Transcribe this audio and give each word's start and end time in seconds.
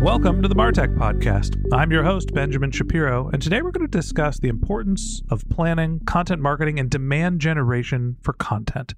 Welcome 0.00 0.40
to 0.40 0.48
the 0.48 0.54
Martech 0.54 0.96
Podcast. 0.96 1.62
I'm 1.74 1.92
your 1.92 2.02
host, 2.02 2.32
Benjamin 2.32 2.70
Shapiro, 2.70 3.28
and 3.34 3.42
today 3.42 3.60
we're 3.60 3.70
going 3.70 3.86
to 3.86 3.98
discuss 3.98 4.38
the 4.38 4.48
importance 4.48 5.20
of 5.30 5.46
planning, 5.50 6.00
content 6.06 6.40
marketing, 6.40 6.80
and 6.80 6.88
demand 6.88 7.42
generation 7.42 8.16
for 8.22 8.32
content. 8.32 8.94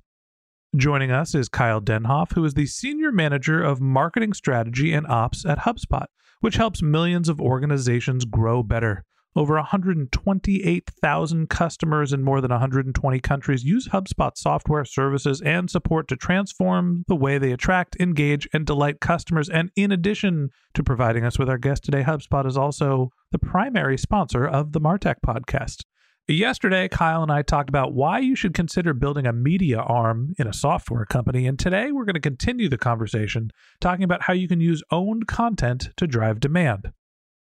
Joining 0.77 1.11
us 1.11 1.34
is 1.34 1.48
Kyle 1.48 1.80
Denhoff, 1.80 2.34
who 2.34 2.45
is 2.45 2.55
the 2.55 2.67
Senior 2.67 3.11
Manager 3.11 3.61
of 3.61 3.80
Marketing 3.80 4.33
Strategy 4.33 4.92
and 4.92 5.05
Ops 5.08 5.45
at 5.45 5.58
HubSpot, 5.58 6.06
which 6.39 6.55
helps 6.55 6.83
millions 6.83 7.28
of 7.28 7.41
organizations 7.41 8.25
grow 8.25 8.62
better. 8.62 9.05
Over 9.34 9.55
128,000 9.55 11.48
customers 11.48 12.12
in 12.12 12.22
more 12.22 12.42
than 12.42 12.50
120 12.50 13.20
countries 13.20 13.64
use 13.64 13.89
HubSpot 13.89 14.36
software, 14.36 14.84
services, 14.84 15.41
and 15.41 15.70
support 15.70 16.06
to 16.08 16.16
transform 16.16 17.05
the 17.08 17.16
way 17.16 17.39
they 17.39 17.52
attract, 17.52 17.97
engage, 17.98 18.47
and 18.52 18.66
delight 18.66 19.00
customers. 19.00 19.48
And 19.48 19.70
in 19.74 19.91
addition 19.91 20.50
to 20.74 20.83
providing 20.83 21.24
us 21.24 21.39
with 21.39 21.48
our 21.48 21.56
guest 21.56 21.83
today, 21.83 22.02
HubSpot 22.02 22.47
is 22.47 22.58
also 22.58 23.11
the 23.30 23.39
primary 23.39 23.97
sponsor 23.97 24.47
of 24.47 24.72
the 24.72 24.80
Martech 24.80 25.16
podcast. 25.27 25.84
Yesterday, 26.28 26.89
Kyle 26.89 27.22
and 27.22 27.33
I 27.33 27.41
talked 27.41 27.70
about 27.70 27.94
why 27.94 28.19
you 28.19 28.36
should 28.36 28.52
consider 28.52 28.92
building 28.92 29.27
a 29.27 29.33
media 29.33 29.78
arm 29.78 30.34
in 30.39 30.46
a 30.46 30.52
software 30.52 31.06
company. 31.06 31.46
And 31.46 31.58
today, 31.58 31.91
we're 31.91 32.05
going 32.05 32.14
to 32.14 32.20
continue 32.20 32.69
the 32.69 32.77
conversation 32.77 33.50
talking 33.80 34.05
about 34.05 34.22
how 34.22 34.34
you 34.34 34.46
can 34.46 34.61
use 34.61 34.83
owned 34.91 35.27
content 35.27 35.89
to 35.96 36.06
drive 36.06 36.39
demand. 36.39 36.92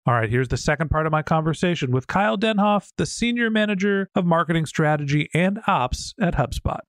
All 0.04 0.14
right, 0.14 0.28
here's 0.28 0.48
the 0.48 0.56
second 0.56 0.90
part 0.90 1.06
of 1.06 1.12
my 1.12 1.22
conversation 1.22 1.92
with 1.92 2.08
Kyle 2.08 2.36
Denhoff, 2.36 2.90
the 2.96 3.06
Senior 3.06 3.50
Manager 3.50 4.10
of 4.16 4.26
Marketing 4.26 4.66
Strategy 4.66 5.30
and 5.32 5.60
Ops 5.68 6.12
at 6.20 6.34
HubSpot. 6.34 6.80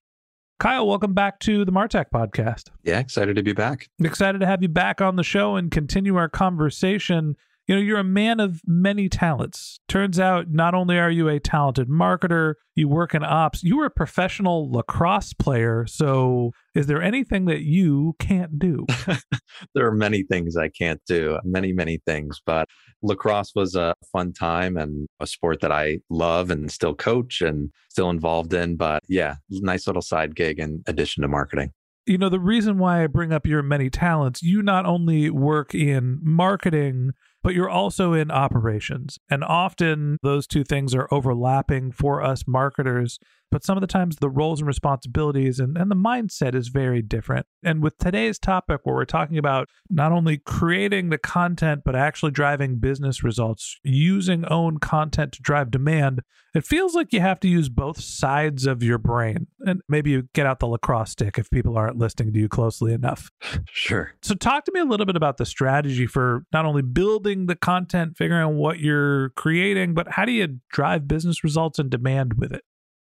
Kyle, 0.59 0.88
welcome 0.88 1.13
back 1.13 1.40
to 1.41 1.63
the 1.63 1.72
Martech 1.72 2.06
podcast. 2.12 2.72
Yeah, 2.81 2.97
excited 2.97 3.35
to 3.35 3.44
be 3.44 3.53
back. 3.53 3.88
Excited 4.03 4.40
to 4.40 4.47
have 4.47 4.63
you 4.63 4.68
back 4.68 5.00
on 5.00 5.16
the 5.16 5.24
show 5.24 5.57
and 5.57 5.69
continue 5.69 6.16
our 6.16 6.28
conversation. 6.28 7.35
You 7.66 7.75
know, 7.75 7.81
you're 7.81 8.00
a 8.00 8.03
man 8.03 8.41
of 8.41 8.62
many 8.68 9.07
talents. 9.07 9.79
Turns 9.88 10.19
out, 10.19 10.47
not 10.50 10.74
only 10.74 11.00
are 11.00 11.09
you 11.09 11.29
a 11.29 11.40
talented 11.40 11.88
marketer, 11.88 12.56
you 12.75 12.90
work 12.90 13.16
in 13.16 13.24
ops, 13.24 13.63
you 13.63 13.78
were 13.78 13.85
a 13.85 13.90
professional 13.90 14.69
lacrosse 14.69 15.31
player. 15.31 15.85
So, 15.88 16.51
is 16.75 16.88
there 16.88 17.01
anything 17.01 17.46
that 17.46 17.62
you 17.62 18.16
can't 18.19 18.59
do? 18.59 18.85
there 19.75 19.88
are 19.88 19.96
many 19.96 20.24
things 20.24 20.57
I 20.57 20.68
can't 20.69 21.00
do, 21.07 21.40
many, 21.46 21.72
many 21.72 22.01
things. 22.06 22.41
But 22.46 22.68
lacrosse 23.01 23.53
was 23.56 23.75
a 23.75 23.95
fun 24.12 24.34
time 24.34 24.75
and 24.75 25.07
a 25.22 25.28
sport 25.28 25.62
that 25.62 25.72
I 25.72 26.00
love 26.09 26.50
and 26.50 26.69
still 26.69 26.95
coach 26.95 27.40
and 27.40 27.69
still 27.90 28.09
involved 28.09 28.53
in. 28.53 28.75
But 28.75 29.03
yeah, 29.07 29.35
nice 29.50 29.88
little 29.88 30.01
side 30.01 30.35
gig 30.35 30.59
in 30.59 30.84
addition 30.85 31.22
to 31.22 31.30
marketing. 31.30 31.72
You 32.06 32.18
know, 32.18 32.28
the 32.28 32.40
reason 32.40 32.80
why 32.80 33.03
I 33.03 33.07
bring 33.07 33.31
up 33.31 33.47
your 33.47 33.63
many 33.63 33.90
talents, 33.90 34.44
you 34.44 34.62
not 34.62 34.85
only 34.85 35.30
work 35.30 35.74
in 35.74 36.19
marketing, 36.22 37.12
but 37.44 37.54
you're 37.54 37.70
also 37.70 38.14
in 38.14 38.31
operations. 38.31 39.20
And 39.30 39.44
often 39.44 40.18
those 40.24 40.48
two 40.48 40.64
things 40.64 40.96
are 40.96 41.08
overlapping 41.12 41.92
for 41.92 42.24
us 42.24 42.48
marketers. 42.48 43.20
But 43.53 43.64
some 43.64 43.78
of 43.78 43.81
the 43.81 43.88
times 43.88 44.16
the 44.16 44.31
roles 44.31 44.62
and 44.62 44.68
responsibilities 44.68 45.59
and, 45.59 45.78
and 45.78 45.91
the 45.91 45.96
mindset 45.96 46.56
is 46.56 46.69
very 46.69 47.03
different. 47.03 47.46
And 47.62 47.84
with 47.84 48.00
today's 48.00 48.40
topic, 48.40 48.80
where 48.81 48.96
we're 48.96 49.06
talking 49.06 49.38
about 49.38 49.69
not 49.91 50.12
only 50.12 50.40
creating 50.40 51.12
the 51.12 51.19
content, 51.19 51.84
but 51.86 51.96
actually 51.96 52.31
driving 52.31 52.80
business 52.80 53.24
results, 53.24 53.78
using 53.84 54.44
own 54.46 54.80
content 54.80 55.34
to 55.34 55.42
drive 55.44 55.69
demand, 55.69 56.24
it 56.56 56.66
feels 56.66 56.96
like 56.96 57.13
you 57.13 57.19
have 57.19 57.40
to 57.42 57.47
use 57.47 57.69
both 57.69 58.00
sides 58.00 58.66
of 58.66 58.81
your 58.81 58.97
brain. 58.97 59.46
And 59.59 59.84
maybe 59.88 60.09
you 60.09 60.30
get 60.34 60.47
out 60.47 60.59
the 60.59 60.66
lacrosse 60.66 61.12
stick 61.12 61.38
if 61.38 61.52
people 61.52 61.78
aren't 61.78 62.00
listening 62.00 62.34
to 62.34 62.40
you 62.40 62.50
closely 62.50 62.92
enough. 62.92 63.30
Sure. 63.66 64.16
So, 64.24 64.34
talk 64.34 64.66
to 64.66 64.72
me 64.74 64.80
a 64.80 64.86
little 64.86 65.06
bit 65.06 65.16
about 65.16 65.38
the 65.38 65.46
strategy 65.46 66.08
for 66.08 66.44
not 66.52 66.66
only 66.66 66.81
building 66.81 67.46
the 67.46 67.56
content, 67.56 68.18
figuring 68.18 68.42
out 68.42 68.53
what 68.53 68.80
you're 68.80 69.30
creating, 69.30 69.94
but 69.94 70.13
how 70.13 70.25
do 70.25 70.31
you 70.31 70.59
drive 70.72 71.08
business 71.08 71.44
results 71.44 71.78
and 71.78 71.92
demand 71.92 72.34
with 72.40 72.52
it? 72.52 72.63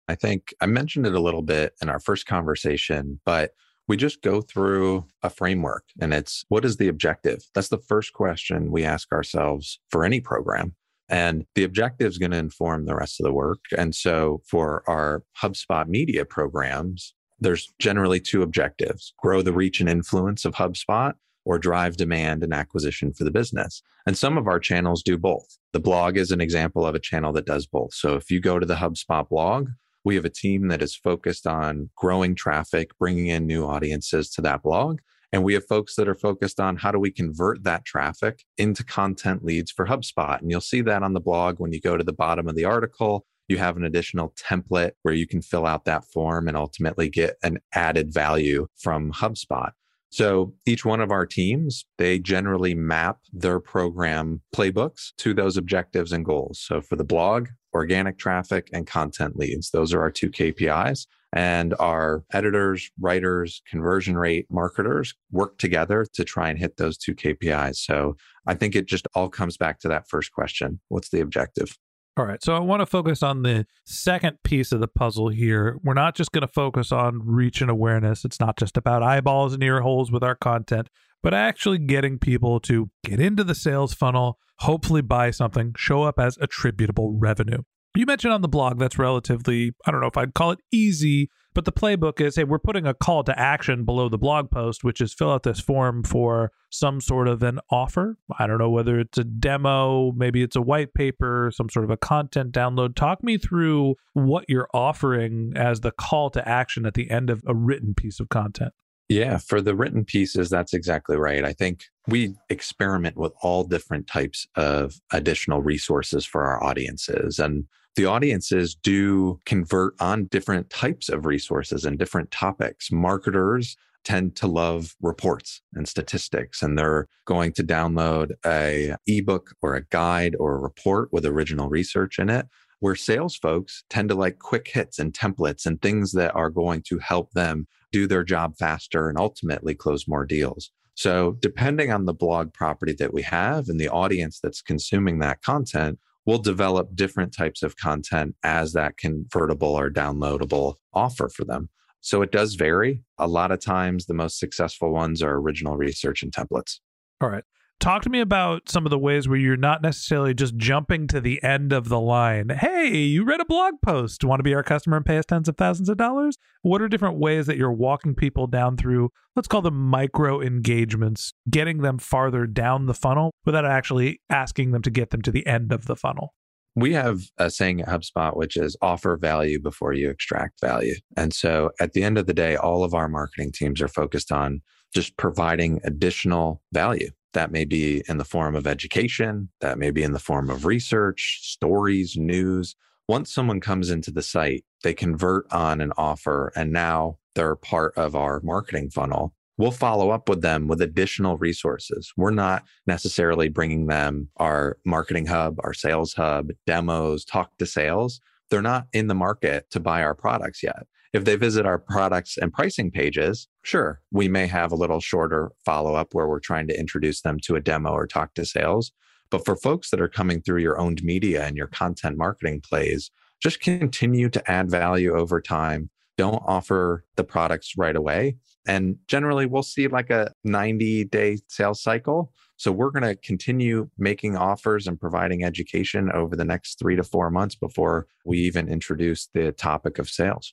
I 0.09 0.15
think 0.15 0.55
I 0.61 0.67
mentioned 0.67 1.06
it 1.06 1.15
a 1.15 1.21
little 1.21 1.43
bit 1.43 1.75
in 1.83 1.89
our 1.89 2.00
first 2.00 2.27
conversation, 2.27 3.21
but 3.25 3.53
we 3.89 3.97
just 3.97 4.22
go 4.22 4.41
through 4.41 5.06
a 5.22 5.31
framework 5.31 5.84
and 6.00 6.12
it's 6.12 6.44
what 6.49 6.65
is 6.65 6.77
the 6.77 6.89
objective? 6.89 7.44
That's 7.55 7.69
the 7.69 7.78
first 7.78 8.12
question 8.12 8.72
we 8.72 8.84
ask 8.84 9.12
ourselves 9.12 9.81
for 9.91 10.05
any 10.05 10.21
program. 10.21 10.75
And 11.09 11.47
the 11.55 11.62
objective 11.62 12.09
is 12.09 12.19
going 12.19 12.33
to 12.33 12.37
inform 12.37 12.87
the 12.87 12.97
rest 12.97 13.21
of 13.21 13.25
the 13.25 13.33
work. 13.33 13.61
And 13.77 13.94
so 13.94 14.43
for 14.44 14.83
our 14.89 15.22
HubSpot 15.41 15.87
media 15.87 16.25
programs, 16.25 17.15
there's 17.38 17.73
generally 17.78 18.19
two 18.19 18.43
objectives 18.43 19.12
grow 19.19 19.43
the 19.43 19.53
reach 19.53 19.81
and 19.81 19.88
influence 19.88 20.44
of 20.44 20.55
HubSpot 20.55 21.15
or 21.44 21.59
drive 21.59 21.97
demand 21.97 22.43
and 22.43 22.53
acquisition 22.53 23.12
for 23.12 23.23
the 23.23 23.31
business. 23.31 23.83
And 24.05 24.19
some 24.19 24.37
of 24.37 24.49
our 24.49 24.59
channels 24.59 25.03
do 25.03 25.17
both. 25.17 25.59
The 25.73 25.81
blog 25.81 26.17
is 26.17 26.33
an 26.33 26.41
example 26.41 26.84
of 26.84 26.97
a 26.97 27.00
channel 27.00 27.33
that 27.34 27.47
does 27.47 27.67
both. 27.67 27.94
So 27.94 28.17
if 28.17 28.31
you 28.31 28.41
go 28.41 28.59
to 28.59 28.67
the 28.67 28.75
HubSpot 28.75 29.28
blog, 29.28 29.69
we 30.06 30.15
have 30.15 30.25
a 30.25 30.31
team 30.31 30.69
that 30.69 30.83
is 30.83 30.94
focused 30.94 31.49
on 31.49 31.91
growing 31.97 32.37
traffic, 32.37 32.97
bringing 32.97 33.27
in 33.27 33.44
new 33.44 33.67
audiences 33.67 34.31
to 34.31 34.41
that 34.41 34.62
blog. 34.62 35.00
And 35.33 35.43
we 35.43 35.53
have 35.55 35.67
folks 35.67 35.97
that 35.97 36.06
are 36.06 36.15
focused 36.15 36.61
on 36.61 36.77
how 36.77 36.93
do 36.93 37.00
we 37.00 37.11
convert 37.11 37.65
that 37.65 37.84
traffic 37.84 38.44
into 38.56 38.84
content 38.84 39.44
leads 39.44 39.72
for 39.72 39.84
HubSpot. 39.84 40.41
And 40.41 40.49
you'll 40.49 40.61
see 40.61 40.81
that 40.83 41.03
on 41.03 41.12
the 41.12 41.21
blog 41.21 41.56
when 41.59 41.72
you 41.72 41.81
go 41.81 41.97
to 41.97 42.05
the 42.05 42.12
bottom 42.12 42.47
of 42.47 42.55
the 42.55 42.65
article. 42.65 43.27
You 43.49 43.59
have 43.59 43.77
an 43.77 43.84
additional 43.84 44.33
template 44.37 44.93
where 45.03 45.12
you 45.15 45.27
can 45.27 45.43
fill 45.43 45.67
out 45.67 45.85
that 45.87 46.05
form 46.05 46.47
and 46.47 46.56
ultimately 46.56 47.08
get 47.08 47.35
an 47.43 47.58
added 47.75 48.14
value 48.14 48.69
from 48.76 49.11
HubSpot. 49.11 49.73
So 50.11 50.55
each 50.67 50.85
one 50.85 51.00
of 51.00 51.11
our 51.11 51.26
teams, 51.26 51.85
they 51.99 52.20
generally 52.20 52.75
map 52.75 53.19
their 53.32 53.58
program 53.58 54.41
playbooks 54.55 55.08
to 55.19 55.35
those 55.35 55.56
objectives 55.56 56.12
and 56.12 56.25
goals. 56.25 56.61
So 56.61 56.81
for 56.81 56.94
the 56.94 57.05
blog, 57.05 57.49
organic 57.76 58.19
traffic 58.19 58.69
and 58.73 58.87
content 58.87 59.37
leads, 59.37 59.70
those 59.70 59.93
are 59.94 60.00
our 60.00 60.11
two 60.11 60.31
KPIs. 60.31 61.06
And 61.32 61.75
our 61.78 62.25
editors, 62.32 62.90
writers, 62.99 63.61
conversion 63.69 64.17
rate 64.17 64.46
marketers 64.50 65.14
work 65.31 65.58
together 65.58 66.06
to 66.14 66.25
try 66.25 66.49
and 66.49 66.58
hit 66.58 66.76
those 66.76 66.96
two 66.96 67.14
KPIs. 67.14 67.76
So 67.76 68.17
I 68.46 68.55
think 68.55 68.75
it 68.75 68.87
just 68.87 69.06
all 69.14 69.28
comes 69.28 69.56
back 69.56 69.81
to 69.81 69.88
that 69.88 70.08
first 70.08 70.32
question 70.32 70.81
What's 70.88 71.11
the 71.11 71.20
objective? 71.20 71.76
All 72.19 72.25
right. 72.25 72.43
So 72.43 72.56
I 72.56 72.61
want 72.61 72.81
to 72.81 72.87
focus 72.87 73.23
on 73.23 73.43
the 73.43 73.67
second 73.84 74.43
piece 74.43 74.72
of 74.72 74.81
the 74.81 74.88
puzzle 74.88 75.29
here. 75.29 75.79
We're 75.84 75.93
not 75.93 76.14
just 76.14 76.32
going 76.32 76.46
to 76.46 76.49
focus 76.49 76.90
on 76.90 77.20
reach 77.22 77.61
and 77.61 77.70
awareness. 77.70 78.25
It's 78.25 78.40
not 78.40 78.56
just 78.56 78.79
about 78.79 79.02
eyeballs 79.02 79.52
and 79.52 79.62
ear 79.62 79.82
holes 79.82 80.11
with 80.11 80.22
our 80.22 80.34
content, 80.34 80.88
but 81.23 81.35
actually 81.35 81.79
getting 81.79 82.19
people 82.19 82.61
to 82.61 82.91
get 83.05 83.21
into 83.21 83.45
the 83.45 83.55
sales 83.55 83.95
funnel, 83.95 84.39
hopefully 84.61 85.03
buy 85.03 85.31
something, 85.31 85.75
show 85.77 86.03
up 86.03 86.19
as 86.19 86.39
attributable 86.41 87.17
revenue. 87.19 87.63
You 87.95 88.05
mentioned 88.05 88.35
on 88.35 88.43
the 88.43 88.49
blog 88.49 88.79
that's 88.79 88.99
relatively, 88.99 89.73
I 89.87 89.91
don't 89.91 90.03
know 90.03 90.07
if 90.07 90.19
I'd 90.19 90.35
call 90.35 90.51
it 90.51 90.59
easy, 90.71 91.31
but 91.55 91.65
the 91.65 91.73
playbook 91.73 92.21
is 92.21 92.37
hey, 92.37 92.45
we're 92.45 92.59
putting 92.59 92.87
a 92.87 92.93
call 92.93 93.25
to 93.25 93.39
action 93.39 93.87
below 93.87 94.11
the 94.11 94.19
blog 94.19 94.51
post, 94.51 94.85
which 94.85 95.01
is 95.01 95.15
fill 95.15 95.33
out 95.33 95.45
this 95.45 95.59
form 95.59 96.05
for 96.05 96.53
some 96.69 97.01
sort 97.01 97.27
of 97.27 97.43
an 97.43 97.59
offer. 97.71 98.19
I 98.39 98.47
don't 98.47 98.59
know 98.59 98.69
whether 98.69 99.01
it's 99.01 99.17
a 99.17 99.25
demo, 99.25 100.13
maybe 100.13 100.43
it's 100.43 100.57
a 100.57 100.61
white 100.61 100.93
paper, 100.93 101.51
some 101.55 101.71
sort 101.71 101.87
of 101.87 101.91
a 101.91 101.97
content 101.97 102.53
download. 102.53 102.95
Talk 102.95 103.25
me 103.25 103.39
through 103.39 103.95
what 104.13 104.45
you're 104.49 104.69
offering 104.75 105.55
as 105.57 105.81
the 105.81 105.93
call 105.93 106.29
to 106.31 106.47
action 106.47 106.85
at 106.85 106.93
the 106.93 107.11
end 107.11 107.31
of 107.31 107.43
a 107.47 107.55
written 107.55 107.95
piece 107.95 108.21
of 108.21 108.29
content. 108.29 108.75
Yeah, 109.08 109.38
for 109.38 109.61
the 109.61 109.75
written 109.75 110.05
pieces, 110.05 110.50
that's 110.50 110.75
exactly 110.75 111.17
right. 111.17 111.44
I 111.44 111.53
think 111.53 111.85
we 112.08 112.35
experiment 112.50 113.17
with 113.17 113.32
all 113.41 113.62
different 113.62 114.08
types 114.08 114.49
of 114.56 115.00
additional 115.12 115.62
resources 115.62 116.26
for 116.26 116.44
our 116.44 116.62
audiences. 116.62 117.38
And 117.38 117.67
the 117.94 118.06
audiences 118.06 118.75
do 118.75 119.41
convert 119.47 119.94
on 120.00 120.25
different 120.26 120.70
types 120.70 121.08
of 121.08 121.25
resources 121.25 121.85
and 121.85 121.99
different 121.99 122.32
topics. 122.32 122.91
Marketers 122.91 123.76
tend 124.05 124.37
to 124.37 124.47
love 124.47 124.94
reports 125.00 125.62
and 125.75 125.88
statistics 125.88 126.62
and 126.62 126.79
they're 126.79 127.08
going 127.25 127.53
to 127.53 127.64
download 127.64 128.31
a 128.44 128.94
ebook 129.08 129.53
or 129.62 129.75
a 129.75 129.85
guide 129.87 130.37
or 130.38 130.55
a 130.55 130.61
report 130.61 131.12
with 131.12 131.26
original 131.26 131.69
research 131.69 132.20
in 132.20 132.31
it 132.31 132.47
where 132.79 132.94
sales 132.94 133.35
folks 133.35 133.82
tend 133.91 134.08
to 134.08 134.14
like 134.14 134.38
quick 134.38 134.69
hits 134.69 135.00
and 135.00 135.12
templates 135.12 135.67
and 135.67 135.82
things 135.82 136.12
that 136.12 136.32
are 136.37 136.50
going 136.50 136.82
to 136.82 136.99
help 136.99 137.32
them 137.32 137.67
do 137.96 138.06
their 138.06 138.25
job 138.25 138.54
faster 138.58 139.08
and 139.08 139.16
ultimately 139.19 139.75
close 139.75 140.06
more 140.06 140.26
deals. 140.26 140.70
So, 140.96 141.38
depending 141.40 141.90
on 141.90 142.04
the 142.04 142.12
blog 142.12 142.52
property 142.52 142.94
that 142.98 143.14
we 143.14 143.22
have 143.22 143.70
and 143.70 143.81
the 143.81 143.88
audience 143.88 144.38
that's 144.43 144.60
consuming 144.60 145.19
that 145.20 145.40
content, 145.40 145.98
we'll 146.26 146.38
develop 146.38 146.94
different 146.94 147.34
types 147.34 147.62
of 147.62 147.76
content 147.78 148.34
as 148.43 148.75
that 148.75 148.98
convertible 148.98 149.75
or 149.75 149.90
downloadable 149.90 150.75
offer 150.93 151.31
for 151.31 151.46
them. 151.46 151.70
So 152.02 152.20
it 152.20 152.32
does 152.32 152.54
vary. 152.54 153.02
A 153.16 153.26
lot 153.26 153.50
of 153.50 153.60
times, 153.60 154.04
the 154.04 154.14
most 154.14 154.38
successful 154.38 154.93
ones 154.93 155.22
are 155.22 155.37
original 155.37 155.78
research 155.78 156.22
and 156.22 156.31
templates. 156.31 156.81
All 157.22 157.31
right. 157.31 157.44
Talk 157.78 158.02
to 158.02 158.11
me 158.11 158.20
about 158.20 158.69
some 158.70 158.87
of 158.87 158.90
the 158.90 158.99
ways 158.99 159.28
where 159.28 159.38
you're 159.38 159.56
not 159.56 159.82
necessarily 159.82 160.32
just 160.32 160.56
jumping 160.56 161.06
to 161.08 161.20
the 161.20 161.43
end 161.43 161.73
of 161.73 161.88
the 161.88 162.00
line. 162.00 162.49
Hey, 162.49 162.96
you 162.96 163.23
read 163.23 163.40
a 163.40 163.44
blog 163.44 163.75
post. 163.84 164.25
Want 164.25 164.40
to 164.40 164.44
be 164.44 164.55
our 164.55 164.62
customer 164.62 164.96
and 164.96 165.05
pay 165.05 165.19
us 165.19 165.26
tens 165.26 165.49
of 165.49 165.56
thousands 165.56 165.90
of 165.90 165.99
dollars? 165.99 166.37
What 166.62 166.81
are 166.81 166.88
different 166.88 167.19
ways 167.19 167.46
that 167.46 167.58
you're 167.58 167.73
walking 167.73 168.14
people 168.14 168.46
down 168.46 168.76
through, 168.76 169.11
let's 169.37 169.46
call 169.46 169.62
them 169.62 169.88
micro 169.88 170.40
engagements, 170.40 171.34
getting 171.50 171.82
them 171.82 171.99
farther 171.99 172.46
down 172.46 172.87
the 172.87 172.94
funnel 172.94 173.34
without 173.44 173.67
actually 173.67 174.20
asking 174.31 174.72
them 174.72 174.82
to 174.82 174.90
get 174.90 175.11
them 175.11 175.22
to 175.22 175.31
the 175.31 175.46
end 175.46 175.70
of 175.70 175.84
the 175.87 175.96
funnel? 175.96 176.34
We 176.75 176.94
have 176.94 177.20
a 177.38 177.50
saying 177.50 177.82
at 177.82 177.88
HubSpot, 177.88 178.37
which 178.37 178.56
is 178.56 178.76
offer 178.81 179.17
value 179.17 179.61
before 179.61 179.93
you 179.93 180.11
extract 180.11 180.61
value. 180.61 180.94
And 181.17 181.32
so 181.32 181.70
at 181.79 181.93
the 181.93 182.02
end 182.02 182.19
of 182.19 182.26
the 182.26 182.34
day, 182.34 182.56
all 182.56 182.84
of 182.84 182.94
our 182.94 183.08
marketing 183.08 183.52
teams 183.52 183.81
are 183.81 183.88
focused 183.88 184.32
on 184.32 184.62
just 184.94 185.17
providing 185.17 185.81
additional 185.84 186.62
value 186.72 187.11
that 187.37 187.53
may 187.53 187.67
be 187.67 188.03
in 188.09 188.17
the 188.17 188.25
form 188.25 188.56
of 188.56 188.67
education, 188.67 189.50
that 189.61 189.79
may 189.79 189.91
be 189.91 190.03
in 190.03 190.12
the 190.12 190.19
form 190.19 190.49
of 190.49 190.65
research, 190.65 191.41
stories, 191.43 192.17
news. 192.17 192.75
Once 193.09 193.31
someone 193.33 193.61
comes 193.61 193.91
into 193.91 194.11
the 194.11 194.23
site, 194.23 194.65
they 194.83 194.94
convert 194.94 195.47
on 195.53 195.83
an 195.83 195.93
offer 195.99 196.50
and 196.56 196.73
now 196.73 197.19
they're 197.35 197.55
part 197.55 197.93
of 197.99 198.17
our 198.17 198.41
marketing 198.43 198.88
funnel. 198.88 199.35
We'll 199.59 199.71
follow 199.71 200.09
up 200.09 200.31
with 200.31 200.41
them 200.41 200.67
with 200.67 200.81
additional 200.81 201.37
resources. 201.37 202.11
We're 202.17 202.31
not 202.31 202.65
necessarily 202.87 203.50
bringing 203.50 203.87
them 203.87 204.31
our 204.39 204.79
marketing 204.87 205.27
hub, 205.27 205.56
our 205.62 205.75
sales 205.75 206.15
hub, 206.15 206.49
demos, 206.67 207.23
talk 207.23 207.59
to 207.59 207.67
sales. 207.67 208.19
They're 208.49 208.62
not 208.62 208.87
in 208.94 209.09
the 209.09 209.15
market 209.15 209.71
to 209.73 209.81
buy 209.81 210.03
our 210.03 210.15
products 210.15 210.62
yet. 210.62 210.87
If 211.17 211.25
they 211.25 211.37
visit 211.37 211.65
our 211.65 211.79
products 211.79 212.37
and 212.37 212.53
pricing 212.53 212.91
pages, 212.91 213.49
sure, 213.63 214.03
we 214.11 214.29
may 214.29 214.47
have 214.49 214.71
a 214.71 214.77
little 214.77 215.01
shorter 215.01 215.51
follow 215.65 215.95
up 215.95 216.13
where 216.13 216.29
we're 216.29 216.41
trying 216.41 216.69
to 216.69 216.79
introduce 216.79 217.23
them 217.23 217.39
to 217.45 217.57
a 217.57 217.61
demo 217.61 217.93
or 217.93 218.07
talk 218.07 218.35
to 218.35 218.45
sales. 218.45 218.93
But 219.31 219.43
for 219.47 219.57
folks 219.57 219.89
that 219.89 220.01
are 220.03 220.09
coming 220.09 220.43
through 220.43 220.61
your 220.61 220.79
owned 220.79 221.03
media 221.03 221.47
and 221.47 221.57
your 221.57 221.69
content 221.69 222.19
marketing 222.19 222.61
plays, 222.61 223.11
just 223.43 223.61
continue 223.61 224.29
to 224.29 224.51
add 224.51 224.71
value 224.71 225.17
over 225.17 225.41
time. 225.41 225.89
Don't 226.19 226.43
offer 226.47 227.07
the 227.17 227.25
products 227.25 227.79
right 227.79 227.97
away. 227.97 228.37
And 228.67 228.97
generally, 229.09 229.47
we'll 229.47 229.63
see 229.63 229.89
like 229.89 230.11
a 230.11 230.35
90 230.45 231.05
day 231.05 231.39
sales 231.49 231.83
cycle. 231.83 232.31
So 232.59 232.73
we're 232.73 232.91
going 232.91 233.05
to 233.05 233.17
continue 233.17 233.89
making 233.97 234.37
offers 234.37 234.87
and 234.87 235.01
providing 235.01 235.45
education 235.45 236.11
over 236.13 236.37
the 236.37 236.45
next 236.45 236.79
three 236.79 236.97
to 236.97 237.03
four 237.03 237.31
months 237.31 237.55
before 237.55 238.07
we 238.27 238.37
even 238.41 238.69
introduce 238.69 239.31
the 239.33 239.53
topic 239.53 239.99
of 239.99 240.11
sales. 240.11 240.53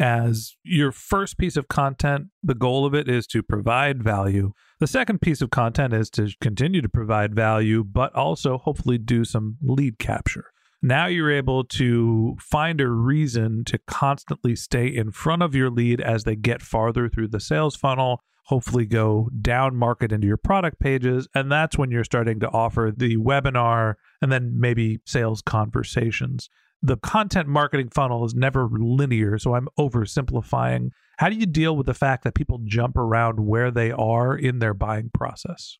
as 0.00 0.56
your 0.64 0.90
first 0.90 1.36
piece 1.36 1.56
of 1.56 1.68
content, 1.68 2.28
the 2.42 2.54
goal 2.54 2.86
of 2.86 2.94
it 2.94 3.06
is 3.08 3.26
to 3.28 3.42
provide 3.42 4.02
value. 4.02 4.52
The 4.78 4.86
second 4.86 5.20
piece 5.20 5.42
of 5.42 5.50
content 5.50 5.92
is 5.92 6.08
to 6.10 6.30
continue 6.40 6.80
to 6.80 6.88
provide 6.88 7.34
value, 7.34 7.84
but 7.84 8.14
also 8.14 8.56
hopefully 8.56 8.96
do 8.96 9.26
some 9.26 9.58
lead 9.62 9.98
capture. 9.98 10.46
Now 10.82 11.06
you're 11.06 11.30
able 11.30 11.64
to 11.64 12.36
find 12.40 12.80
a 12.80 12.88
reason 12.88 13.64
to 13.66 13.78
constantly 13.86 14.56
stay 14.56 14.86
in 14.86 15.12
front 15.12 15.42
of 15.42 15.54
your 15.54 15.68
lead 15.68 16.00
as 16.00 16.24
they 16.24 16.34
get 16.34 16.62
farther 16.62 17.10
through 17.10 17.28
the 17.28 17.40
sales 17.40 17.76
funnel, 17.76 18.22
hopefully 18.44 18.86
go 18.86 19.28
down 19.42 19.76
market 19.76 20.12
into 20.12 20.26
your 20.26 20.38
product 20.38 20.80
pages. 20.80 21.28
And 21.34 21.52
that's 21.52 21.76
when 21.76 21.90
you're 21.90 22.04
starting 22.04 22.40
to 22.40 22.48
offer 22.48 22.90
the 22.96 23.18
webinar 23.18 23.96
and 24.22 24.32
then 24.32 24.58
maybe 24.58 25.00
sales 25.04 25.42
conversations 25.42 26.48
the 26.82 26.96
content 26.96 27.48
marketing 27.48 27.90
funnel 27.94 28.24
is 28.24 28.34
never 28.34 28.68
linear, 28.70 29.38
so 29.38 29.54
I'm 29.54 29.68
oversimplifying. 29.78 30.90
How 31.18 31.28
do 31.28 31.36
you 31.36 31.46
deal 31.46 31.76
with 31.76 31.86
the 31.86 31.94
fact 31.94 32.24
that 32.24 32.34
people 32.34 32.60
jump 32.64 32.96
around 32.96 33.40
where 33.40 33.70
they 33.70 33.90
are 33.90 34.36
in 34.36 34.58
their 34.58 34.74
buying 34.74 35.10
process? 35.12 35.76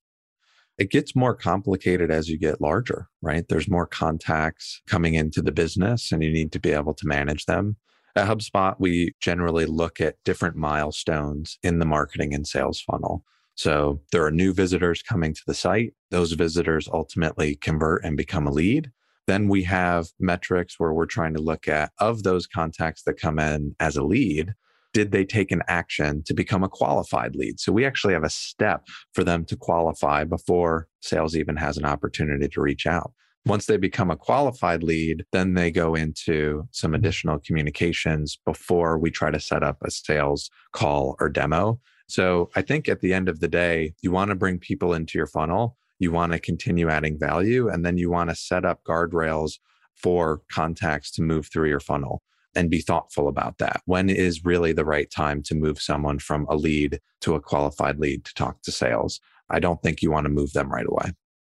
It 0.76 0.90
gets 0.90 1.16
more 1.16 1.34
complicated 1.34 2.10
as 2.10 2.28
you 2.28 2.38
get 2.38 2.60
larger, 2.60 3.08
right? 3.20 3.46
There's 3.48 3.68
more 3.68 3.86
contacts 3.86 4.80
coming 4.86 5.14
into 5.14 5.42
the 5.42 5.52
business 5.52 6.10
and 6.10 6.22
you 6.22 6.32
need 6.32 6.52
to 6.52 6.60
be 6.60 6.70
able 6.70 6.94
to 6.94 7.06
manage 7.06 7.46
them. 7.46 7.76
At 8.16 8.28
HubSpot, 8.28 8.76
we 8.78 9.14
generally 9.20 9.66
look 9.66 10.00
at 10.00 10.16
different 10.24 10.56
milestones 10.56 11.58
in 11.62 11.78
the 11.78 11.86
marketing 11.86 12.34
and 12.34 12.46
sales 12.46 12.80
funnel. 12.80 13.24
So 13.54 14.00
there 14.10 14.24
are 14.24 14.30
new 14.30 14.54
visitors 14.54 15.02
coming 15.02 15.34
to 15.34 15.42
the 15.46 15.54
site. 15.54 15.92
Those 16.10 16.32
visitors 16.32 16.88
ultimately 16.92 17.56
convert 17.56 18.04
and 18.04 18.16
become 18.16 18.46
a 18.46 18.50
lead. 18.50 18.90
Then 19.30 19.46
we 19.46 19.62
have 19.62 20.08
metrics 20.18 20.80
where 20.80 20.92
we're 20.92 21.06
trying 21.06 21.34
to 21.34 21.40
look 21.40 21.68
at 21.68 21.92
of 22.00 22.24
those 22.24 22.48
contacts 22.48 23.04
that 23.04 23.20
come 23.20 23.38
in 23.38 23.76
as 23.78 23.96
a 23.96 24.02
lead, 24.02 24.54
did 24.92 25.12
they 25.12 25.24
take 25.24 25.52
an 25.52 25.62
action 25.68 26.24
to 26.26 26.34
become 26.34 26.64
a 26.64 26.68
qualified 26.68 27.36
lead? 27.36 27.60
So 27.60 27.70
we 27.70 27.86
actually 27.86 28.14
have 28.14 28.24
a 28.24 28.28
step 28.28 28.88
for 29.12 29.22
them 29.22 29.44
to 29.44 29.56
qualify 29.56 30.24
before 30.24 30.88
sales 31.00 31.36
even 31.36 31.54
has 31.58 31.78
an 31.78 31.84
opportunity 31.84 32.48
to 32.48 32.60
reach 32.60 32.88
out. 32.88 33.12
Once 33.46 33.66
they 33.66 33.76
become 33.76 34.10
a 34.10 34.16
qualified 34.16 34.82
lead, 34.82 35.24
then 35.30 35.54
they 35.54 35.70
go 35.70 35.94
into 35.94 36.66
some 36.72 36.92
additional 36.92 37.38
communications 37.38 38.36
before 38.44 38.98
we 38.98 39.12
try 39.12 39.30
to 39.30 39.38
set 39.38 39.62
up 39.62 39.76
a 39.84 39.92
sales 39.92 40.50
call 40.72 41.14
or 41.20 41.28
demo. 41.28 41.78
So 42.08 42.50
I 42.56 42.62
think 42.62 42.88
at 42.88 43.00
the 43.00 43.14
end 43.14 43.28
of 43.28 43.38
the 43.38 43.46
day, 43.46 43.94
you 44.02 44.10
want 44.10 44.30
to 44.30 44.34
bring 44.34 44.58
people 44.58 44.92
into 44.92 45.16
your 45.16 45.28
funnel, 45.28 45.76
you 46.00 46.10
want 46.10 46.32
to 46.32 46.40
continue 46.40 46.88
adding 46.88 47.18
value, 47.18 47.68
and 47.68 47.84
then 47.84 47.96
you 47.96 48.10
want 48.10 48.30
to 48.30 48.36
set 48.36 48.64
up 48.64 48.82
guardrails 48.82 49.58
for 49.94 50.42
contacts 50.50 51.10
to 51.12 51.22
move 51.22 51.46
through 51.46 51.68
your 51.68 51.78
funnel 51.78 52.22
and 52.56 52.70
be 52.70 52.80
thoughtful 52.80 53.28
about 53.28 53.58
that. 53.58 53.80
When 53.84 54.10
is 54.10 54.44
really 54.44 54.72
the 54.72 54.84
right 54.84 55.08
time 55.10 55.42
to 55.44 55.54
move 55.54 55.80
someone 55.80 56.18
from 56.18 56.46
a 56.48 56.56
lead 56.56 57.00
to 57.20 57.34
a 57.34 57.40
qualified 57.40 57.98
lead 57.98 58.24
to 58.24 58.34
talk 58.34 58.62
to 58.62 58.72
sales? 58.72 59.20
I 59.48 59.60
don't 59.60 59.80
think 59.82 60.02
you 60.02 60.10
want 60.10 60.24
to 60.24 60.30
move 60.30 60.52
them 60.52 60.72
right 60.72 60.86
away. 60.88 61.12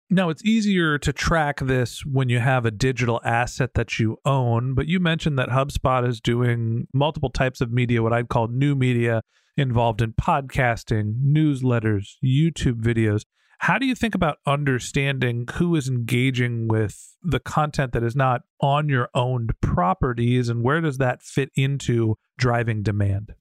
Now, 0.10 0.30
it's 0.30 0.44
easier 0.44 0.98
to 0.98 1.14
track 1.14 1.62
this 1.62 2.06
when 2.06 2.28
you 2.28 2.40
have 2.40 2.66
a 2.66 2.72
digital 2.72 3.22
asset 3.24 3.76
that 3.76 3.98
you 3.98 4.18
own, 4.26 4.74
but 4.74 4.88
you 4.88 5.00
mentioned 5.00 5.40
that 5.40 5.48
HubSpot 5.48 6.06
is 6.06 6.20
doing 6.20 6.88
multiple 6.94 7.30
types 7.30 7.62
of 7.62 7.72
media, 7.72 8.04
what 8.04 8.12
I'd 8.12 8.28
call 8.28 8.50
new 8.50 8.76
media, 8.76 9.22
involved 9.58 10.02
in 10.02 10.14
podcasting, 10.14 11.16
newsletters, 11.26 12.16
YouTube 12.24 12.82
videos. 12.82 13.24
How 13.60 13.78
do 13.78 13.86
you 13.86 13.94
think 13.94 14.16
about 14.16 14.38
understanding 14.48 15.48
who 15.54 15.76
is 15.76 15.88
engaging 15.88 16.68
with 16.68 17.16
the 17.22 17.40
content 17.40 17.94
that 17.94 18.04
is 18.04 18.16
not 18.16 18.42
on 18.60 18.90
your 18.90 19.10
owned 19.14 19.52
properties, 19.62 20.50
and 20.50 20.64
where 20.64 20.82
does 20.82 20.98
that 20.98 21.22
fit 21.22 21.52
into 21.56 22.18
driving 22.38 22.82
demand? 22.82 23.34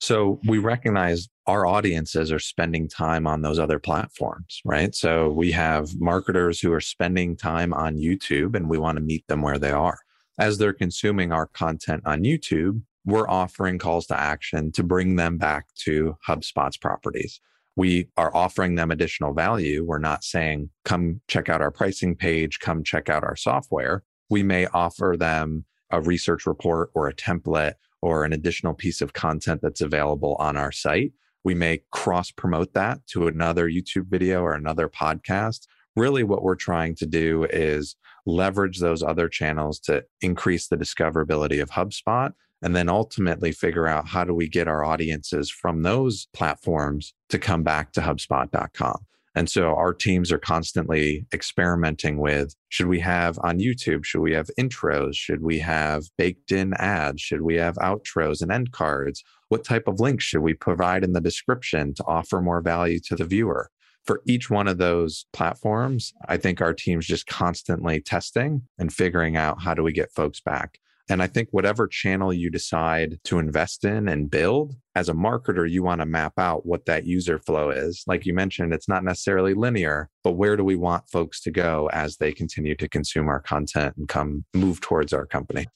So 0.00 0.40
we 0.46 0.58
recognize 0.58 1.28
our 1.46 1.66
audiences 1.66 2.30
are 2.30 2.38
spending 2.38 2.88
time 2.88 3.26
on 3.26 3.42
those 3.42 3.58
other 3.58 3.80
platforms, 3.80 4.60
right? 4.64 4.94
So 4.94 5.30
we 5.30 5.50
have 5.52 5.88
marketers 5.98 6.60
who 6.60 6.72
are 6.72 6.80
spending 6.80 7.36
time 7.36 7.74
on 7.74 7.96
YouTube 7.96 8.54
and 8.54 8.68
we 8.68 8.78
want 8.78 8.96
to 8.96 9.02
meet 9.02 9.26
them 9.26 9.42
where 9.42 9.58
they 9.58 9.72
are. 9.72 9.98
As 10.38 10.58
they're 10.58 10.72
consuming 10.72 11.32
our 11.32 11.46
content 11.46 12.04
on 12.06 12.22
YouTube, 12.22 12.82
we're 13.08 13.28
offering 13.28 13.78
calls 13.78 14.06
to 14.06 14.20
action 14.20 14.70
to 14.70 14.82
bring 14.82 15.16
them 15.16 15.38
back 15.38 15.66
to 15.74 16.14
HubSpot's 16.28 16.76
properties. 16.76 17.40
We 17.74 18.10
are 18.18 18.34
offering 18.36 18.74
them 18.74 18.90
additional 18.90 19.32
value. 19.32 19.82
We're 19.82 19.98
not 19.98 20.24
saying, 20.24 20.68
come 20.84 21.22
check 21.26 21.48
out 21.48 21.62
our 21.62 21.70
pricing 21.70 22.14
page, 22.14 22.58
come 22.60 22.84
check 22.84 23.08
out 23.08 23.24
our 23.24 23.34
software. 23.34 24.02
We 24.28 24.42
may 24.42 24.66
offer 24.66 25.16
them 25.18 25.64
a 25.90 26.02
research 26.02 26.44
report 26.44 26.90
or 26.94 27.08
a 27.08 27.14
template 27.14 27.74
or 28.02 28.26
an 28.26 28.34
additional 28.34 28.74
piece 28.74 29.00
of 29.00 29.14
content 29.14 29.62
that's 29.62 29.80
available 29.80 30.36
on 30.38 30.58
our 30.58 30.70
site. 30.70 31.12
We 31.44 31.54
may 31.54 31.80
cross 31.90 32.30
promote 32.30 32.74
that 32.74 33.06
to 33.12 33.26
another 33.26 33.70
YouTube 33.70 34.08
video 34.08 34.42
or 34.42 34.52
another 34.52 34.86
podcast. 34.86 35.66
Really, 35.96 36.24
what 36.24 36.42
we're 36.42 36.56
trying 36.56 36.94
to 36.96 37.06
do 37.06 37.44
is 37.44 37.96
leverage 38.26 38.80
those 38.80 39.02
other 39.02 39.30
channels 39.30 39.80
to 39.80 40.04
increase 40.20 40.68
the 40.68 40.76
discoverability 40.76 41.62
of 41.62 41.70
HubSpot 41.70 42.34
and 42.62 42.74
then 42.74 42.88
ultimately 42.88 43.52
figure 43.52 43.86
out 43.86 44.08
how 44.08 44.24
do 44.24 44.34
we 44.34 44.48
get 44.48 44.68
our 44.68 44.84
audiences 44.84 45.50
from 45.50 45.82
those 45.82 46.28
platforms 46.32 47.14
to 47.28 47.38
come 47.38 47.62
back 47.62 47.92
to 47.92 48.00
HubSpot.com. 48.00 48.98
And 49.34 49.48
so 49.48 49.74
our 49.76 49.94
teams 49.94 50.32
are 50.32 50.38
constantly 50.38 51.24
experimenting 51.32 52.18
with 52.18 52.56
should 52.70 52.88
we 52.88 52.98
have 53.00 53.38
on 53.44 53.60
YouTube, 53.60 54.04
should 54.04 54.20
we 54.20 54.32
have 54.32 54.50
intros? 54.58 55.14
Should 55.14 55.42
we 55.42 55.60
have 55.60 56.06
baked 56.16 56.50
in 56.50 56.74
ads? 56.74 57.20
Should 57.20 57.42
we 57.42 57.54
have 57.54 57.76
outros 57.76 58.42
and 58.42 58.50
end 58.50 58.72
cards? 58.72 59.22
What 59.48 59.62
type 59.62 59.86
of 59.86 60.00
links 60.00 60.24
should 60.24 60.40
we 60.40 60.54
provide 60.54 61.04
in 61.04 61.12
the 61.12 61.20
description 61.20 61.94
to 61.94 62.04
offer 62.04 62.40
more 62.40 62.60
value 62.60 62.98
to 63.06 63.14
the 63.14 63.24
viewer? 63.24 63.70
For 64.04 64.22
each 64.26 64.50
one 64.50 64.66
of 64.66 64.78
those 64.78 65.26
platforms, 65.32 66.14
I 66.26 66.36
think 66.36 66.60
our 66.60 66.74
team's 66.74 67.06
just 67.06 67.26
constantly 67.26 68.00
testing 68.00 68.62
and 68.76 68.92
figuring 68.92 69.36
out 69.36 69.62
how 69.62 69.74
do 69.74 69.82
we 69.82 69.92
get 69.92 70.10
folks 70.10 70.40
back. 70.40 70.80
And 71.08 71.22
I 71.22 71.26
think 71.26 71.48
whatever 71.52 71.86
channel 71.86 72.32
you 72.32 72.50
decide 72.50 73.18
to 73.24 73.38
invest 73.38 73.84
in 73.84 74.08
and 74.08 74.30
build, 74.30 74.74
as 74.94 75.08
a 75.08 75.14
marketer, 75.14 75.68
you 75.68 75.82
want 75.82 76.00
to 76.00 76.06
map 76.06 76.34
out 76.38 76.66
what 76.66 76.84
that 76.84 77.06
user 77.06 77.38
flow 77.38 77.70
is. 77.70 78.04
Like 78.06 78.26
you 78.26 78.34
mentioned, 78.34 78.74
it's 78.74 78.88
not 78.88 79.04
necessarily 79.04 79.54
linear, 79.54 80.10
but 80.22 80.32
where 80.32 80.56
do 80.56 80.64
we 80.64 80.76
want 80.76 81.08
folks 81.08 81.40
to 81.42 81.50
go 81.50 81.88
as 81.92 82.16
they 82.18 82.32
continue 82.32 82.74
to 82.76 82.88
consume 82.88 83.28
our 83.28 83.40
content 83.40 83.96
and 83.96 84.06
come 84.06 84.44
move 84.52 84.80
towards 84.80 85.14
our 85.14 85.24
company? 85.24 85.66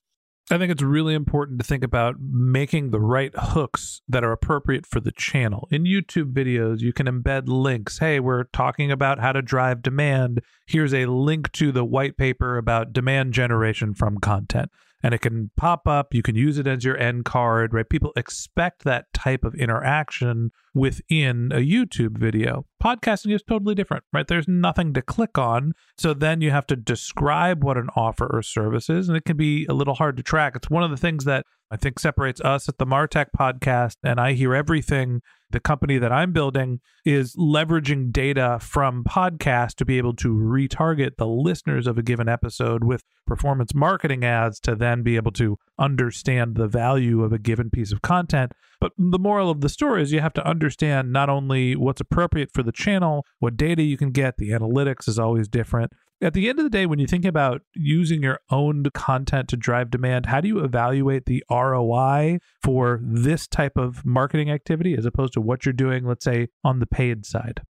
I 0.50 0.58
think 0.58 0.70
it's 0.70 0.82
really 0.82 1.14
important 1.14 1.60
to 1.60 1.64
think 1.64 1.84
about 1.84 2.16
making 2.20 2.90
the 2.90 3.00
right 3.00 3.32
hooks 3.34 4.02
that 4.08 4.24
are 4.24 4.32
appropriate 4.32 4.84
for 4.84 5.00
the 5.00 5.12
channel. 5.12 5.66
In 5.70 5.84
YouTube 5.84 6.32
videos, 6.34 6.80
you 6.80 6.92
can 6.92 7.06
embed 7.06 7.44
links. 7.46 8.00
Hey, 8.00 8.20
we're 8.20 8.44
talking 8.44 8.90
about 8.90 9.20
how 9.20 9.32
to 9.32 9.40
drive 9.40 9.82
demand. 9.82 10.42
Here's 10.66 10.92
a 10.92 11.06
link 11.06 11.52
to 11.52 11.72
the 11.72 11.84
white 11.84 12.18
paper 12.18 12.58
about 12.58 12.92
demand 12.92 13.32
generation 13.32 13.94
from 13.94 14.18
content 14.18 14.70
and 15.02 15.14
it 15.14 15.20
can 15.20 15.50
pop 15.56 15.86
up. 15.86 16.14
You 16.14 16.22
can 16.22 16.36
use 16.36 16.58
it 16.58 16.66
as 16.66 16.84
your 16.84 16.96
end 16.96 17.24
card, 17.24 17.74
right? 17.74 17.88
People 17.88 18.12
expect 18.16 18.84
that 18.84 19.12
type 19.12 19.44
of 19.44 19.54
interaction 19.54 20.50
within 20.74 21.50
a 21.52 21.58
YouTube 21.58 22.18
video. 22.18 22.66
Podcasting 22.82 23.34
is 23.34 23.42
totally 23.42 23.74
different, 23.74 24.04
right? 24.12 24.26
There's 24.26 24.48
nothing 24.48 24.92
to 24.94 25.02
click 25.02 25.38
on. 25.38 25.72
So 25.98 26.14
then 26.14 26.40
you 26.40 26.50
have 26.50 26.66
to 26.68 26.76
describe 26.76 27.64
what 27.64 27.76
an 27.76 27.88
offer 27.96 28.28
or 28.32 28.42
service 28.42 28.88
is, 28.88 29.08
and 29.08 29.16
it 29.16 29.24
can 29.24 29.36
be 29.36 29.66
a 29.66 29.74
little 29.74 29.94
hard 29.94 30.16
to 30.16 30.22
track. 30.22 30.54
It's 30.56 30.70
one 30.70 30.82
of 30.82 30.90
the 30.90 30.96
things 30.96 31.24
that 31.24 31.44
I 31.72 31.76
think 31.76 31.98
separates 31.98 32.38
us 32.42 32.68
at 32.68 32.76
the 32.76 32.84
Martech 32.84 33.28
podcast, 33.36 33.96
and 34.04 34.20
I 34.20 34.34
hear 34.34 34.54
everything 34.54 35.22
the 35.52 35.58
company 35.58 35.96
that 35.96 36.12
I'm 36.12 36.30
building 36.30 36.80
is 37.02 37.34
leveraging 37.34 38.12
data 38.12 38.58
from 38.60 39.04
podcasts 39.04 39.74
to 39.76 39.86
be 39.86 39.96
able 39.96 40.14
to 40.16 40.28
retarget 40.28 41.16
the 41.16 41.26
listeners 41.26 41.86
of 41.86 41.96
a 41.96 42.02
given 42.02 42.28
episode 42.28 42.84
with 42.84 43.04
performance 43.26 43.74
marketing 43.74 44.22
ads 44.22 44.60
to 44.60 44.76
then 44.76 45.02
be 45.02 45.16
able 45.16 45.32
to 45.32 45.56
understand 45.78 46.56
the 46.56 46.68
value 46.68 47.22
of 47.22 47.32
a 47.32 47.38
given 47.38 47.70
piece 47.70 47.90
of 47.90 48.02
content. 48.02 48.52
But 48.78 48.92
the 48.98 49.18
moral 49.18 49.48
of 49.48 49.62
the 49.62 49.70
story 49.70 50.02
is 50.02 50.12
you 50.12 50.20
have 50.20 50.34
to 50.34 50.46
understand 50.46 51.10
not 51.10 51.30
only 51.30 51.74
what's 51.74 52.02
appropriate 52.02 52.50
for 52.52 52.62
the 52.62 52.72
channel, 52.72 53.24
what 53.38 53.56
data 53.56 53.82
you 53.82 53.96
can 53.96 54.10
get, 54.10 54.36
the 54.36 54.50
analytics 54.50 55.08
is 55.08 55.18
always 55.18 55.48
different, 55.48 55.92
at 56.22 56.34
the 56.34 56.48
end 56.48 56.60
of 56.60 56.64
the 56.64 56.70
day, 56.70 56.86
when 56.86 57.00
you 57.00 57.06
think 57.06 57.24
about 57.24 57.62
using 57.74 58.22
your 58.22 58.38
own 58.48 58.84
content 58.94 59.48
to 59.48 59.56
drive 59.56 59.90
demand, 59.90 60.26
how 60.26 60.40
do 60.40 60.46
you 60.46 60.60
evaluate 60.60 61.26
the 61.26 61.42
ROI 61.50 62.38
for 62.62 63.00
this 63.02 63.48
type 63.48 63.76
of 63.76 64.06
marketing 64.06 64.48
activity 64.48 64.94
as 64.96 65.04
opposed 65.04 65.32
to 65.32 65.40
what 65.40 65.66
you're 65.66 65.72
doing, 65.72 66.06
let's 66.06 66.24
say, 66.24 66.46
on 66.62 66.78
the 66.78 66.86
paid 66.86 67.26
side? 67.26 67.62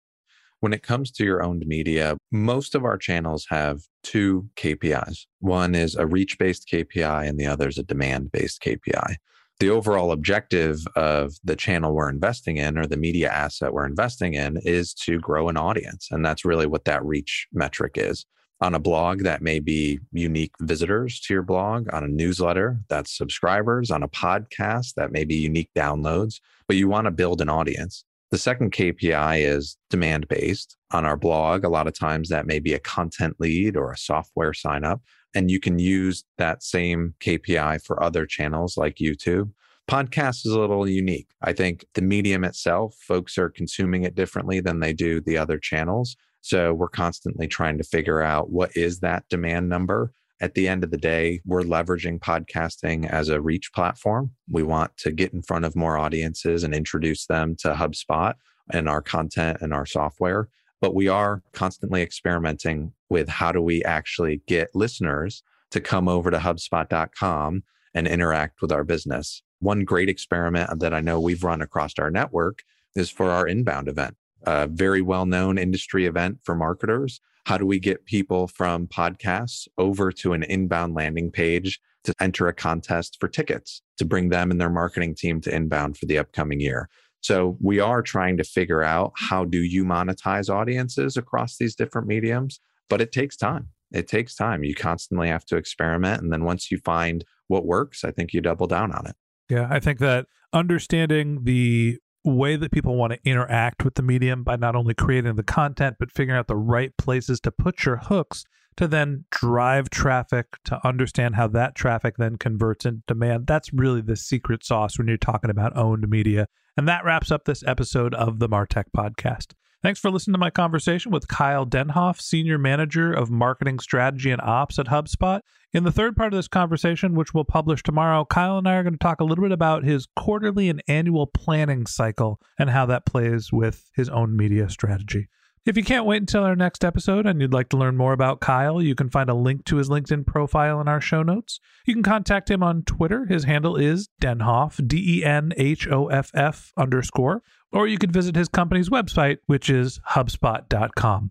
When 0.58 0.72
it 0.72 0.82
comes 0.82 1.10
to 1.12 1.24
your 1.24 1.42
owned 1.42 1.64
media, 1.66 2.18
most 2.32 2.74
of 2.74 2.84
our 2.84 2.98
channels 2.98 3.46
have 3.50 3.82
two 4.02 4.50
KPIs. 4.56 5.26
One 5.38 5.74
is 5.74 5.94
a 5.94 6.06
reach 6.06 6.36
based 6.36 6.68
KPI, 6.70 7.28
and 7.28 7.38
the 7.38 7.46
other 7.46 7.68
is 7.68 7.78
a 7.78 7.84
demand 7.84 8.32
based 8.32 8.60
KPI. 8.62 9.14
The 9.60 9.70
overall 9.70 10.10
objective 10.10 10.80
of 10.96 11.34
the 11.44 11.56
channel 11.56 11.94
we're 11.94 12.10
investing 12.10 12.56
in 12.56 12.78
or 12.78 12.86
the 12.86 12.96
media 12.96 13.30
asset 13.30 13.72
we're 13.72 13.86
investing 13.86 14.34
in 14.34 14.58
is 14.64 14.92
to 14.94 15.20
grow 15.20 15.48
an 15.48 15.56
audience. 15.56 16.08
And 16.10 16.24
that's 16.24 16.44
really 16.44 16.66
what 16.66 16.86
that 16.86 17.04
reach 17.04 17.46
metric 17.52 17.92
is 17.96 18.26
on 18.60 18.74
a 18.74 18.78
blog 18.78 19.22
that 19.22 19.42
may 19.42 19.58
be 19.58 19.98
unique 20.12 20.52
visitors 20.60 21.20
to 21.20 21.34
your 21.34 21.42
blog, 21.42 21.88
on 21.92 22.04
a 22.04 22.08
newsletter 22.08 22.78
that's 22.88 23.16
subscribers, 23.16 23.90
on 23.90 24.02
a 24.02 24.08
podcast 24.08 24.94
that 24.94 25.12
may 25.12 25.24
be 25.24 25.36
unique 25.36 25.70
downloads, 25.76 26.40
but 26.68 26.76
you 26.76 26.88
want 26.88 27.06
to 27.06 27.10
build 27.10 27.40
an 27.40 27.48
audience. 27.48 28.04
The 28.30 28.38
second 28.38 28.72
KPI 28.72 29.44
is 29.44 29.76
demand 29.88 30.28
based. 30.28 30.76
On 30.92 31.04
our 31.04 31.16
blog, 31.16 31.64
a 31.64 31.68
lot 31.68 31.86
of 31.86 31.98
times 31.98 32.28
that 32.28 32.46
may 32.46 32.60
be 32.60 32.74
a 32.74 32.78
content 32.78 33.36
lead 33.40 33.76
or 33.76 33.92
a 33.92 33.96
software 33.96 34.52
sign 34.52 34.84
up. 34.84 35.02
And 35.34 35.50
you 35.50 35.60
can 35.60 35.78
use 35.78 36.24
that 36.38 36.62
same 36.62 37.14
KPI 37.20 37.82
for 37.84 38.02
other 38.02 38.26
channels 38.26 38.76
like 38.76 38.96
YouTube. 38.96 39.50
Podcast 39.88 40.46
is 40.46 40.52
a 40.52 40.60
little 40.60 40.88
unique. 40.88 41.28
I 41.42 41.52
think 41.52 41.84
the 41.94 42.02
medium 42.02 42.44
itself, 42.44 42.94
folks 43.00 43.36
are 43.38 43.48
consuming 43.48 44.04
it 44.04 44.14
differently 44.14 44.60
than 44.60 44.78
they 44.78 44.92
do 44.92 45.20
the 45.20 45.36
other 45.36 45.58
channels. 45.58 46.16
So 46.40 46.72
we're 46.72 46.88
constantly 46.88 47.46
trying 47.46 47.78
to 47.78 47.84
figure 47.84 48.22
out 48.22 48.50
what 48.50 48.76
is 48.76 49.00
that 49.00 49.24
demand 49.28 49.68
number. 49.68 50.12
At 50.40 50.54
the 50.54 50.68
end 50.68 50.84
of 50.84 50.90
the 50.90 50.96
day, 50.96 51.42
we're 51.44 51.62
leveraging 51.62 52.18
podcasting 52.20 53.06
as 53.08 53.28
a 53.28 53.42
reach 53.42 53.72
platform. 53.74 54.30
We 54.50 54.62
want 54.62 54.96
to 54.98 55.10
get 55.10 55.34
in 55.34 55.42
front 55.42 55.66
of 55.66 55.76
more 55.76 55.98
audiences 55.98 56.64
and 56.64 56.74
introduce 56.74 57.26
them 57.26 57.56
to 57.60 57.74
HubSpot 57.74 58.34
and 58.72 58.88
our 58.88 59.02
content 59.02 59.58
and 59.60 59.74
our 59.74 59.84
software. 59.84 60.48
but 60.80 60.94
we 60.94 61.08
are 61.08 61.42
constantly 61.52 62.02
experimenting 62.02 62.92
with 63.08 63.28
how 63.28 63.52
do 63.52 63.60
we 63.60 63.84
actually 63.84 64.40
get 64.46 64.74
listeners 64.74 65.42
to 65.70 65.80
come 65.80 66.08
over 66.08 66.30
to 66.30 66.38
HubSpot.com 66.38 67.62
and 67.94 68.08
interact 68.08 68.62
with 68.62 68.72
our 68.72 68.84
business. 68.84 69.42
One 69.60 69.84
great 69.84 70.08
experiment 70.08 70.80
that 70.80 70.94
I 70.94 71.00
know 71.00 71.20
we've 71.20 71.44
run 71.44 71.60
across 71.60 71.92
our 71.98 72.10
network 72.10 72.62
is 72.96 73.10
for 73.10 73.30
our 73.30 73.46
inbound 73.46 73.88
event, 73.88 74.16
a 74.44 74.66
very 74.66 75.02
well 75.02 75.26
known 75.26 75.58
industry 75.58 76.06
event 76.06 76.38
for 76.42 76.54
marketers. 76.54 77.20
How 77.46 77.58
do 77.58 77.66
we 77.66 77.78
get 77.78 78.04
people 78.04 78.48
from 78.48 78.86
podcasts 78.86 79.66
over 79.78 80.12
to 80.12 80.32
an 80.32 80.42
inbound 80.42 80.94
landing 80.94 81.30
page 81.30 81.80
to 82.04 82.14
enter 82.20 82.48
a 82.48 82.52
contest 82.52 83.16
for 83.20 83.28
tickets 83.28 83.82
to 83.98 84.04
bring 84.04 84.28
them 84.28 84.50
and 84.50 84.60
their 84.60 84.70
marketing 84.70 85.14
team 85.14 85.40
to 85.42 85.54
inbound 85.54 85.96
for 85.96 86.06
the 86.06 86.18
upcoming 86.18 86.60
year? 86.60 86.88
So 87.22 87.58
we 87.60 87.80
are 87.80 88.02
trying 88.02 88.36
to 88.38 88.44
figure 88.44 88.82
out 88.82 89.12
how 89.16 89.44
do 89.44 89.58
you 89.58 89.84
monetize 89.84 90.48
audiences 90.48 91.16
across 91.16 91.56
these 91.58 91.74
different 91.74 92.08
mediums, 92.08 92.60
but 92.88 93.00
it 93.00 93.12
takes 93.12 93.36
time. 93.36 93.68
It 93.92 94.08
takes 94.08 94.34
time. 94.34 94.64
You 94.64 94.74
constantly 94.74 95.28
have 95.28 95.44
to 95.46 95.56
experiment. 95.56 96.22
And 96.22 96.32
then 96.32 96.44
once 96.44 96.70
you 96.70 96.78
find 96.78 97.24
what 97.48 97.66
works, 97.66 98.04
I 98.04 98.10
think 98.10 98.32
you 98.32 98.40
double 98.40 98.66
down 98.66 98.92
on 98.92 99.06
it. 99.06 99.16
Yeah, 99.50 99.66
I 99.68 99.80
think 99.80 99.98
that 99.98 100.26
understanding 100.52 101.44
the 101.44 101.98
way 102.24 102.56
that 102.56 102.72
people 102.72 102.96
want 102.96 103.12
to 103.12 103.18
interact 103.24 103.84
with 103.84 103.94
the 103.94 104.02
medium 104.02 104.42
by 104.42 104.56
not 104.56 104.76
only 104.76 104.94
creating 104.94 105.36
the 105.36 105.42
content, 105.42 105.96
but 105.98 106.12
figuring 106.12 106.38
out 106.38 106.48
the 106.48 106.56
right 106.56 106.96
places 106.96 107.40
to 107.40 107.50
put 107.50 107.84
your 107.84 107.96
hooks 107.96 108.44
to 108.76 108.88
then 108.88 109.24
drive 109.30 109.90
traffic, 109.90 110.46
to 110.64 110.86
understand 110.86 111.34
how 111.34 111.46
that 111.48 111.74
traffic 111.74 112.16
then 112.16 112.36
converts 112.36 112.86
into 112.86 113.02
demand. 113.06 113.46
That's 113.46 113.72
really 113.72 114.00
the 114.00 114.16
secret 114.16 114.64
sauce 114.64 114.96
when 114.96 115.08
you're 115.08 115.16
talking 115.16 115.50
about 115.50 115.76
owned 115.76 116.08
media. 116.08 116.46
And 116.76 116.88
that 116.88 117.04
wraps 117.04 117.30
up 117.30 117.44
this 117.44 117.62
episode 117.66 118.14
of 118.14 118.38
the 118.38 118.48
Martech 118.48 118.84
podcast. 118.96 119.52
Thanks 119.82 119.98
for 119.98 120.10
listening 120.10 120.34
to 120.34 120.38
my 120.38 120.50
conversation 120.50 121.10
with 121.10 121.26
Kyle 121.26 121.64
Denhoff, 121.64 122.20
Senior 122.20 122.58
Manager 122.58 123.14
of 123.14 123.30
Marketing 123.30 123.78
Strategy 123.78 124.30
and 124.30 124.42
Ops 124.42 124.78
at 124.78 124.88
HubSpot. 124.88 125.40
In 125.72 125.84
the 125.84 125.90
third 125.90 126.16
part 126.16 126.34
of 126.34 126.36
this 126.36 126.48
conversation, 126.48 127.14
which 127.14 127.32
we'll 127.32 127.46
publish 127.46 127.82
tomorrow, 127.82 128.26
Kyle 128.26 128.58
and 128.58 128.68
I 128.68 128.74
are 128.74 128.82
going 128.82 128.92
to 128.92 128.98
talk 128.98 129.22
a 129.22 129.24
little 129.24 129.42
bit 129.42 129.52
about 129.52 129.84
his 129.84 130.06
quarterly 130.14 130.68
and 130.68 130.82
annual 130.86 131.26
planning 131.26 131.86
cycle 131.86 132.38
and 132.58 132.68
how 132.68 132.84
that 132.86 133.06
plays 133.06 133.54
with 133.54 133.90
his 133.94 134.10
own 134.10 134.36
media 134.36 134.68
strategy. 134.68 135.28
If 135.66 135.76
you 135.76 135.84
can't 135.84 136.06
wait 136.06 136.22
until 136.22 136.44
our 136.44 136.56
next 136.56 136.86
episode 136.86 137.26
and 137.26 137.38
you'd 137.38 137.52
like 137.52 137.68
to 137.68 137.76
learn 137.76 137.98
more 137.98 138.14
about 138.14 138.40
Kyle, 138.40 138.80
you 138.80 138.94
can 138.94 139.10
find 139.10 139.28
a 139.28 139.34
link 139.34 139.66
to 139.66 139.76
his 139.76 139.90
LinkedIn 139.90 140.26
profile 140.26 140.80
in 140.80 140.88
our 140.88 141.02
show 141.02 141.22
notes. 141.22 141.60
You 141.84 141.92
can 141.92 142.02
contact 142.02 142.50
him 142.50 142.62
on 142.62 142.82
Twitter. 142.82 143.26
His 143.26 143.44
handle 143.44 143.76
is 143.76 144.08
Denhoff, 144.22 144.86
D 144.88 145.18
E 145.18 145.24
N 145.24 145.52
H 145.58 145.86
O 145.86 146.08
F 146.08 146.30
F 146.32 146.72
underscore, 146.78 147.42
or 147.72 147.86
you 147.86 147.98
could 147.98 148.10
visit 148.10 148.36
his 148.36 148.48
company's 148.48 148.88
website, 148.88 149.36
which 149.46 149.68
is 149.68 150.00
HubSpot.com. 150.12 151.30